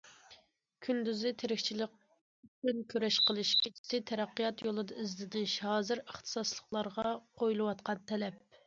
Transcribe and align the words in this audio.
كۈندۈزى 0.85 1.31
تىرىكچىلىك 1.43 1.93
ئۈچۈن 2.47 2.81
كۈرەش 2.95 3.19
قىلىش، 3.27 3.53
كېچىسى 3.67 4.01
تەرەققىيات 4.13 4.67
يولىدا 4.69 5.01
ئىزدىنىش 5.05 5.57
ھازىر 5.71 6.05
ئىختىساسلىقلارغا 6.07 7.07
قويۇلۇۋاتقان 7.23 8.05
تەلەپ. 8.15 8.45